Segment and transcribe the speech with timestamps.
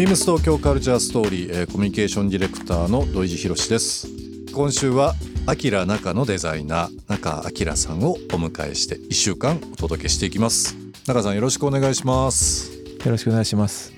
[0.00, 4.08] ビームス東京カルチャーストーリー、えーコミュニケーションディレクターの土井地博です
[4.50, 5.12] 今週は
[5.44, 10.74] アキラ中のデザイナー中明さんをお迎えして1週間お届けしていきます
[11.06, 13.92] 中さんよろしくお願いしますよろしくお願いします。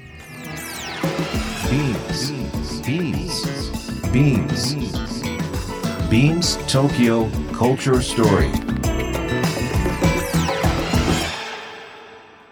[1.71, 2.33] Beams.
[2.83, 3.45] Beams.
[4.11, 4.77] Beams.
[6.11, 8.51] Beams Tokyo Culture Story.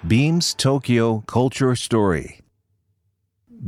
[0.06, 2.39] Beams Tokyo Culture Story.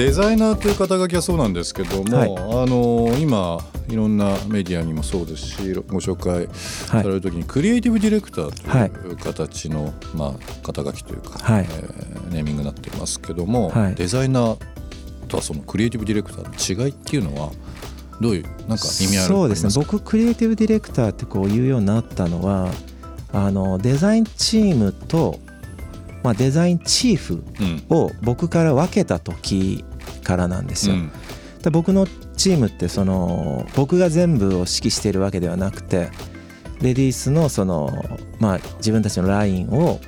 [0.00, 2.30] デザイナーという肩書きはそうなんですけども、はい。
[2.30, 3.58] あの今
[3.90, 11.66] いろんなメディアにもそうですしご紹介される時にクリエイティブディレクターという形の、まあ、肩書きというか、はい。
[11.68, 13.94] えーネーミングになってますけども、はい。
[13.94, 14.58] デザイナー
[15.28, 17.50] とはそのクリエイティブディレクターの違いっていうのは
[18.22, 19.72] どういうなんか意味あるそうですね。
[19.74, 22.72] 僕僕クリエイティブディレクターってこう言うようになったのは
[23.34, 25.38] あのデザインチームと、
[26.22, 27.84] まあ、デザインチーフうん。
[27.90, 29.84] を僕から分けた時
[30.22, 30.94] からなんですよ。
[30.94, 31.12] うん。
[31.62, 36.10] で僕のチームってその僕が全部を指揮しているわけではなくて
[36.80, 37.92] レディースのその
[38.38, 40.00] まあ自分たちのラインを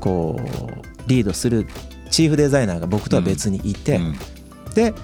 [0.00, 1.66] こうリードする
[2.10, 4.16] チーフデザイナーが僕とは別にいて、うん。
[4.74, 4.94] で、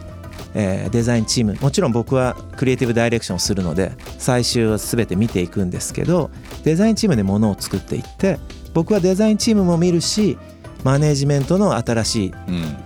[0.55, 6.31] えーデザインチームもちろん僕はクリエイティブダイレクションをするので最終は全て見ていくんですけど
[6.64, 8.38] デザインチームでものを作っていって
[8.75, 10.38] 僕はデザインチームも見るし
[10.83, 12.77] マネージメントの新しいうん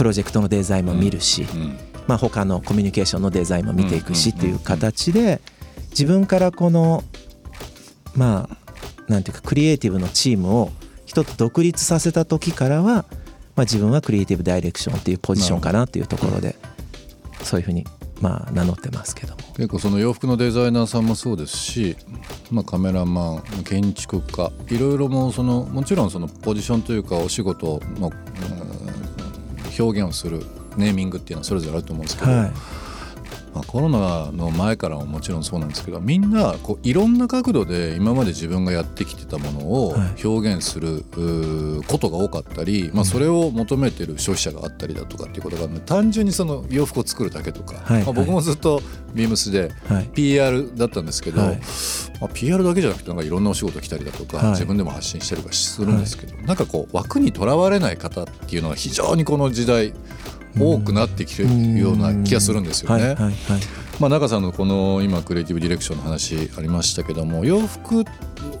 [0.00, 5.42] プロジェクトのデザインも見るし、うんまあ、他のコミュニケーションのデザインも見ていくしうんっていう形で
[5.90, 7.04] 自分からこの
[8.14, 10.70] まあなんていうかクリエイティブのチームを
[11.04, 13.02] 一つ独立させた時からは、ま
[13.56, 16.56] あ、自分はクリエイティブダイレクションっていうポジションかなっていうところで
[17.42, 17.84] そういうふうに
[18.22, 19.40] まあ名乗ってますけども。
[19.54, 21.98] 結構その洋服のデザイナーさんもそうですし、
[22.50, 29.09] まあ、カメラマン建築家いろいろもうそのもちろんそのポジションというかお仕事のうん
[29.80, 30.42] 表現をする
[30.76, 32.52] ネーミングっていうのはそれぞれあると思うんですけど、はい。
[33.54, 40.26] まあ、コロナの前からももちろんそうなんですけどみんなこういろんな角度で今まで自分がやってきてたものをはい。
[40.26, 41.04] 表現する
[41.88, 48.02] ことが多かったり、まあ、それを求めてる消費者があったりだとかっていうことがあるので単純にその洋服を作るだけとか、はい。
[48.02, 48.82] まあ、僕もずっと
[49.14, 50.08] ビームスではい。
[50.14, 51.60] PR だったんですけど、はい。
[52.20, 54.50] まあ、PR だけじゃなくてなんかいろんなお仕事来たりだとか、はい。
[54.50, 59.92] 自分でも発信したりとかするんですけど、なんかこう枠にとらわれない方っていうのが非常にこの時代
[60.58, 63.16] 多くなってきてるような気がするんですよね。
[63.98, 68.02] まあ、中さんのこの今クリエイティブディレクションの話ありましたけども洋服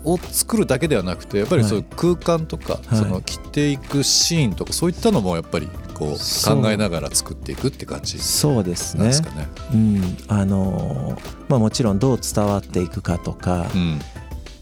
[0.04, 2.96] を作るだけではなくてやっぱりそういう空間とか、はい。
[2.96, 9.00] その着ていくシーンとかそういったのもやっぱりこう考えながら作っていくって感じそうですね。
[9.00, 9.48] なんですかね。
[9.72, 10.16] うん。
[10.28, 13.98] あのーまあ、もちろんどう伝わっていくかとか、うん。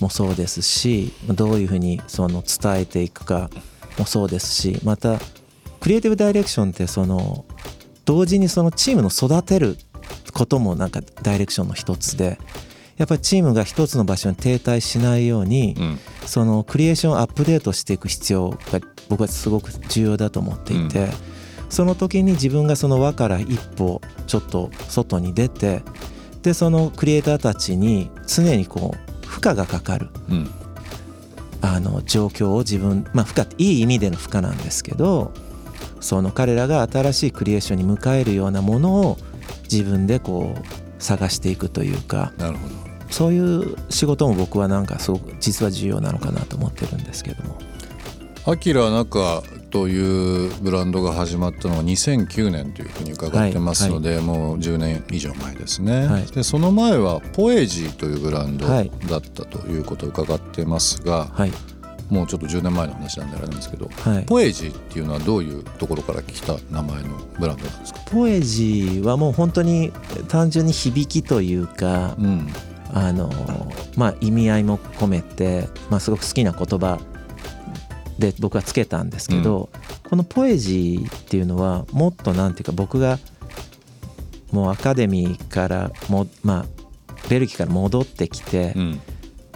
[0.01, 3.51] もそうですしどういうふうにその伝えていくか
[3.99, 5.19] もそうですしまた
[5.81, 7.45] クリエイティブダイレクションってその
[8.05, 9.77] 同時にそのチームの育てる
[10.33, 12.39] こともなんかダイレクションの一つで
[12.97, 15.99] やっぱりチームが一つの場所に停滞しないようにうん。
[16.27, 21.09] そのクリエーションをアップデートしていく必要が僕はすごく重要だと思っていて、
[21.71, 25.83] その時に自分がその輪から一歩ちょっと外に出て
[26.43, 30.51] でそのクリエイターたちに常にこう負荷がかかるうん。
[31.61, 35.33] あの状況を自分まあ負荷っていい意味での負荷なんですけど
[36.01, 39.19] その彼らが新しいクリエーションに迎えるようなものを
[39.71, 42.75] 自分でこう探していくというかなるほど。
[43.11, 47.59] そういう仕事も僕はなんかすごく実は重要なのかなと思ってるんですけども。
[48.47, 56.27] アキラ中というブランドが始まったのは2009年というふうに伺ってますので、もう10年以上前ですね、はい。
[56.27, 58.91] でその前はポエジーというブランドはい。
[59.07, 61.53] だったということを伺ってますが、はい
[62.11, 64.25] もうちょっと10年前の話なんであれなんですけどはい。
[64.25, 67.09] ポエジーっていうのはどういうところから来た名前の
[67.39, 69.93] ブランドなんですか、ポエジーはもう本当に
[70.29, 72.49] 単純に響きというかうん。
[72.91, 73.31] あの
[73.97, 76.99] まあ意味合いも込めて、まあ、すごく好きな言葉
[78.19, 79.69] で僕はつけたんですけど、
[80.09, 83.19] このポエジーっていうのはもっとなんていうか僕が
[84.53, 86.67] もうアカデミーからもまあ
[87.29, 89.01] ベルギーから戻ってきて、うん。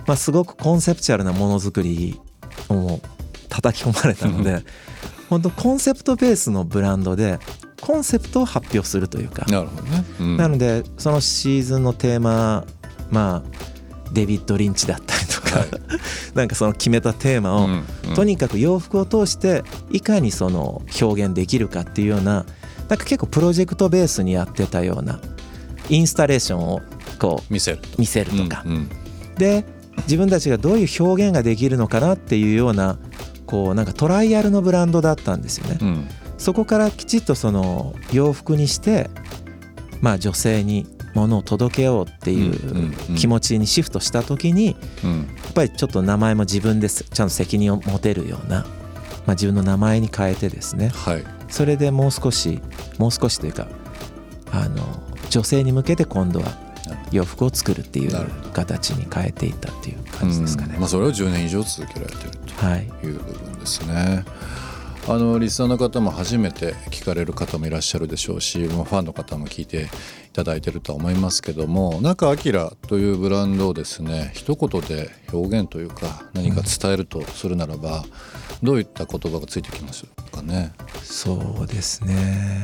[0.06, 2.21] まあ、すごくコンセプチュアルなものづくりを
[2.72, 3.00] もう
[3.48, 4.62] 叩き込まれたので
[5.28, 7.38] 本当コンセプトベースのブランドで
[7.80, 10.36] コンセプトを発表するというか、なるほどね、うん。
[10.36, 12.64] なのでそのシーズンのテーマ
[13.10, 15.68] まあデビッド・リンチだったりとか、はい。
[16.34, 18.14] なんかその決めたテーマを、うんうん。
[18.14, 22.46] とにかく洋服を通していかにその表現できるかっていうような
[22.88, 25.18] なんか結構プロジェクトベースにやってたような
[25.88, 26.82] インスタレーションを
[27.18, 28.90] こ見せるう見せるとか、うんうん。
[29.36, 29.64] で
[29.98, 32.98] 自分たちがどういう表現ができるのかなっていうような
[33.46, 35.78] こうなんかトライアルのブランドだったんですよね。
[35.80, 36.08] うん。
[36.38, 39.10] そこからきちっとその洋服にして
[40.00, 45.18] まあ女性に物を届けようっていう気持ちにシフトした時にうん。
[45.18, 48.66] やっぱりちょっと名前も自分ですちゃんと責任を持てるような、ま
[49.28, 50.88] あ、自分の名前に変えてですね。
[50.88, 51.24] はい。
[51.48, 52.60] それでもう少し
[52.98, 53.68] もう少しというか
[54.50, 54.82] あの
[55.28, 56.71] 女性に向けて今度は
[57.12, 60.88] 洋服を作るっていう形に変えていったっていう感じですかねうんまあ、。
[60.88, 64.24] それを10年以上続けられてるはい、という部分ですね。
[65.08, 69.88] あのリスナーの方も初めて聞かれる方もいらっしゃるでしょうし、もうファンの方も聞いてい
[70.32, 78.04] ただいてるとは思いますけども中アキラというブランドをですね一言で表現というか何か伝えるとするならば、
[78.62, 80.72] どういった言葉がついてきますかね？
[81.02, 82.62] そうですね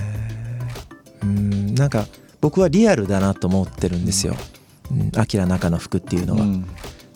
[1.24, 2.06] うんなんか
[2.40, 4.37] 僕はリアルだなと思ってるんですよ
[4.90, 5.12] 「うん。
[5.19, 6.43] アキラ中の服」っていうのは。
[6.43, 6.64] うん。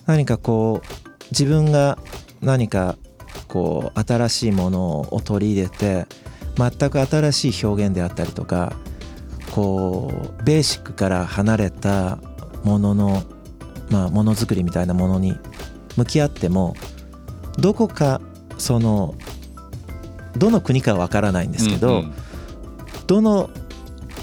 [0.07, 1.99] 何かこう自分が
[2.41, 2.97] 何か
[3.47, 6.07] こう新しいものを取り入れて
[6.57, 8.75] 全く新しい表現であったりとか
[9.53, 10.11] こ
[10.41, 12.19] うベーシックから離れた
[12.65, 13.23] ものの
[13.91, 15.37] まあものづくりみたいなものに
[15.97, 16.75] 向き合っても
[17.59, 18.21] どこか
[18.59, 19.15] その
[20.37, 22.13] どの国かはわからないんですけど、うん。
[23.07, 23.51] どの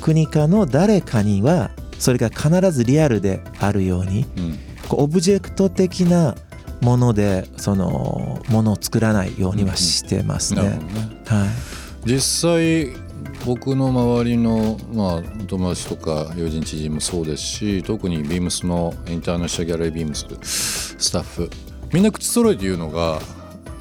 [0.09, 1.69] 国かの誰かには
[2.00, 4.59] それが必ずリアルであるようにうん。
[4.88, 6.35] こうオブジェクト的な
[6.81, 10.63] ものでそのものを作らないようにはしてますね。
[10.63, 11.21] なるほどね。
[11.25, 11.50] はい、
[12.09, 12.95] 実際
[13.45, 21.50] 僕の周りの、まあ、友達とか友人知人もそうですし特にビームスのインターナショナルギャラリービームススタッフ
[21.94, 23.19] みんな口揃えて言うのが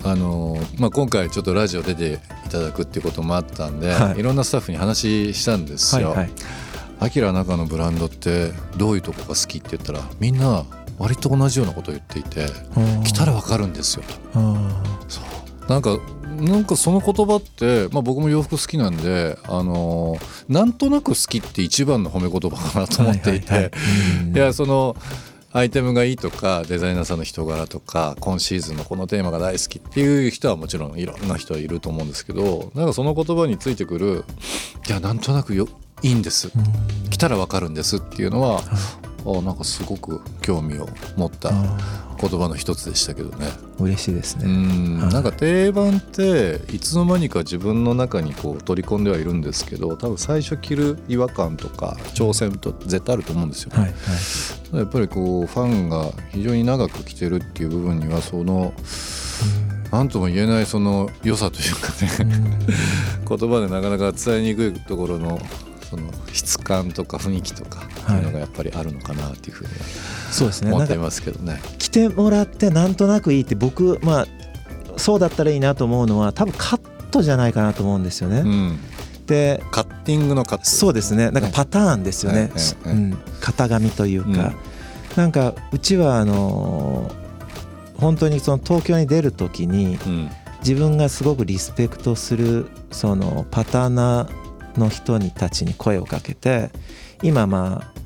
[0.05, 4.21] あの、まあ、今回ちょっとラジオ出ていただくっていうこともあったんで、はい。
[4.21, 6.15] い、ろんなスタッフに話したんですよ。
[7.01, 10.65] アキラ中のブランドってどういうとこが好きって言ったらみんな
[10.99, 12.47] 割と同じようなことを言っていて
[13.05, 14.05] 来たらわかるんですよ。
[15.07, 15.71] そう。
[15.71, 15.99] なんか
[16.41, 23.71] なんかその言葉って、まあ、僕も洋服好きなんで、あのーなんとなく好きって一番の褒め言葉かなと思っていて、
[24.35, 24.97] いやその
[25.51, 34.25] アイテムがいいとかデザイナーさんの人柄とか今シーズンのこのテーマが大好きっていう人はもちろんいろんな人はいると思うんですけどなんかその言葉についてくる
[34.87, 35.67] いやなんとなくよ
[36.03, 36.53] いいんです。
[37.11, 38.63] 来たらわかるんですっていうのは
[39.27, 43.47] あなんかすごく興味を持ったあ言葉の一つでしたけどね。
[43.47, 44.45] ー嬉しいですうね。
[44.45, 44.55] はい。
[44.55, 53.97] んなんか定番っていつの間にか自分の中にこう取り込んではいるんですけど多分最初着る違和感とか挑戦と絶対あると思うんですよ、ねはいは
[54.75, 54.77] い。
[54.79, 58.73] やっぱりこうファンが非常に長く着てるっていう部分にはその
[59.93, 62.69] 何とも言えないその良さというかね。
[63.29, 65.39] 言葉でなかなか伝えにくいところの
[65.89, 69.71] その質感とか雰囲気とかっていうのがやっぱりあるのかなっていうふうに
[70.31, 70.73] そうですね。
[70.73, 71.61] 思っていますけどね。
[71.79, 74.27] 着てもらってなんとなくいいって僕まあ
[74.97, 76.81] そうだったらいいなと思うのは多分カッ
[77.11, 78.41] トじゃないかなと思うんですよね。
[78.41, 78.79] うん、
[79.27, 80.65] でカッティングのカット。
[80.67, 81.31] そうですね。
[81.31, 82.51] なんかパターンですよね、
[82.85, 84.55] うん、型紙というか、うん。
[85.17, 87.29] なんかうちはあのー
[87.99, 90.31] 本当にその東京に出る時にうん。
[90.61, 94.48] 自分がすごくリスペクトするそのパターナー
[94.79, 96.71] の人にたちに声をかけて
[97.23, 97.99] 今まあ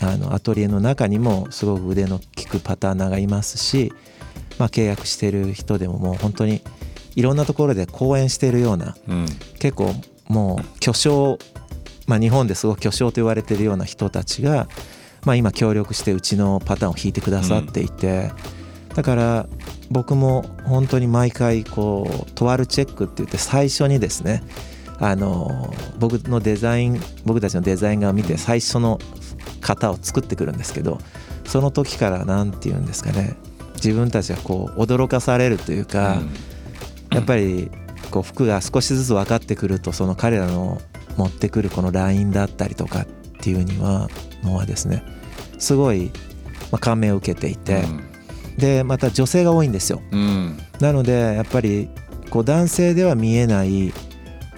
[0.00, 3.92] あのアトリエの中にもすごく腕の利くパターナーがいますし、
[4.58, 6.62] まあ、契約してる人でももう本当に
[7.16, 9.26] いろんなところで講演しているようなうん。
[9.58, 9.92] 結構
[10.28, 11.38] もう巨匠、
[12.06, 14.68] まあ、日本ですごく巨匠と言われてるような人たちが、
[15.24, 18.30] まあ、今協力してうちのパターンを弾いてくださっていて、
[18.94, 19.48] だから
[19.90, 24.42] 僕も本当に毎回こうとあるチェックって言って最初にですね
[25.00, 28.98] あの僕のデザイン僕たちのデザイン画を見て最初の
[29.60, 30.98] 型を作ってくるんですけど
[31.44, 33.36] その時から何て言うんですかね
[33.74, 36.20] 自分たちがこう驚かされるというか、
[37.12, 37.70] やっぱり
[38.10, 40.80] こう服が少しずつ分かってくるとその彼らの
[41.16, 43.06] 持ってくるこのラインだったりとかっ
[43.40, 44.08] ていうには
[44.42, 45.04] のはですね
[45.58, 46.10] すごい
[46.72, 47.84] まあ感銘を受けていて、
[48.56, 50.02] でまた女性が多いんですよ。
[50.10, 50.58] うんうん。
[50.80, 51.88] なのでやっぱり
[52.30, 53.92] こう男性では見えない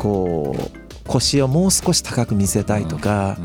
[0.01, 3.37] こう腰をもう少し高く見せたいとか、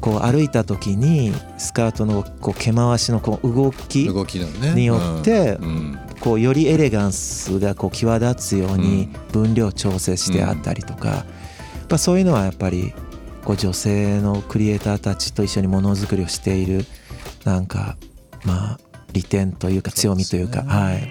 [0.00, 4.08] こう歩いた時にスカートのこう毛回しのこう動き
[4.74, 5.68] によってうん。
[5.68, 5.98] うん。
[6.20, 11.26] こうよりエレガンスがこう際立つように分量調整してあったりとか、や
[11.84, 12.94] っぱそういうのはやっぱり
[13.44, 16.86] こう女性のクリエイターたちと一緒にものづくりをしている
[17.44, 17.98] なんか
[18.44, 18.78] まあ
[19.12, 21.08] 利点というか強みというかはい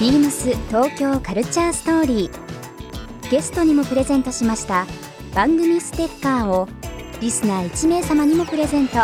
[0.00, 3.30] ビームス東京カルチャーストーリー。
[3.30, 4.86] ゲストにもプレゼントしました
[5.34, 6.66] 番組ステッカーを
[7.20, 8.94] リスナー1名様にもプレゼント。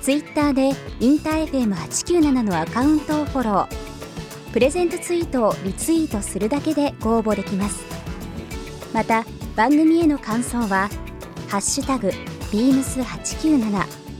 [0.00, 0.70] ツイッターで
[1.00, 4.52] インター FM897 のアカウントをフォロー。
[4.54, 7.84] プレゼントツイートをリツイートするだけでご応募できます。
[8.94, 10.88] また番組への感想は
[11.46, 12.10] 「ハッシュタグ
[12.50, 13.70] ビームス897」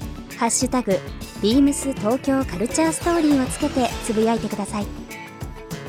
[0.38, 0.98] 「ハッシュタグ
[1.40, 4.97] ビームス東京カルチャーストーリー」をつけてつぶやいてください。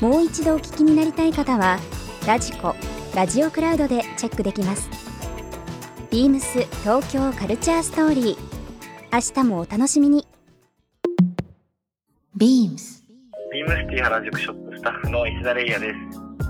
[0.01, 1.77] もう一度お聞きになりたい方は
[2.25, 2.75] ラジコ
[3.15, 4.89] ラジオクラウドでチェックできます
[6.09, 8.37] ビームス東京カルチャーストーリー
[9.11, 10.27] 明日もお楽しみに
[12.37, 12.99] Beams
[13.51, 15.95] ビームス T原宿ショップスタッフの石田レイヤです。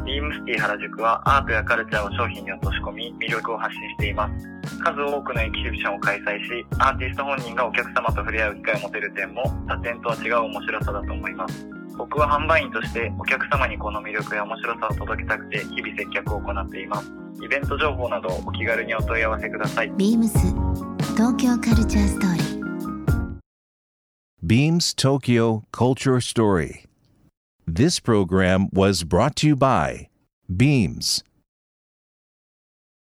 [0.03, 4.79] ビームス T原宿はアートやカルチャーを商品に落とし込み魅力を発信しています。
[4.83, 11.78] 数多くのエキシビションを開催し、アーティスト本人がお客様と触れ合う機会を持てる点も他店とは違う面白さだと思います。
[11.99, 17.11] 僕は販売員としてお客様にこの魅力や面白さを届けたくて日々接客を行っています。
[17.43, 19.91] イベント情報などお気軽にお問い合わせください。
[19.91, 20.29] Beams
[21.17, 22.59] 東京カルチャーストーリー
[24.41, 26.85] Beams Tokyo Culture Story.
[27.67, 30.07] This program was brought to you by
[30.49, 31.25] Beams.